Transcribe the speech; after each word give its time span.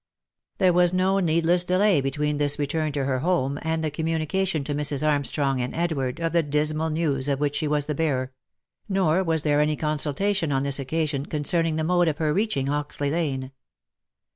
There 0.57 0.73
was 0.73 0.93
no 0.93 1.19
needless 1.19 1.63
delay 1.63 2.01
between 2.01 2.37
this 2.37 2.57
return 2.57 2.91
to 2.93 3.03
her 3.05 3.19
home, 3.19 3.59
and 3.61 3.83
the 3.83 3.91
communication 3.91 4.63
to 4.63 4.73
Mrs. 4.73 5.07
Armstrong 5.07 5.61
and 5.61 5.75
Edward 5.75 6.19
of 6.19 6.31
the 6.33 6.41
dismal 6.41 6.89
news 6.89 7.29
of 7.29 7.39
which 7.39 7.57
she 7.57 7.67
was 7.67 7.85
the 7.85 7.93
bearer; 7.93 8.33
nor 8.89 9.23
was 9.23 9.43
there 9.43 9.61
any 9.61 9.75
consultation 9.75 10.51
on 10.51 10.63
this 10.63 10.79
occasion, 10.79 11.27
concerning 11.27 11.75
the 11.75 11.83
mode 11.83 12.07
of 12.07 12.17
her 12.17 12.33
reaching 12.33 12.65
Hoxley 12.65 13.11
lane. 13.11 13.51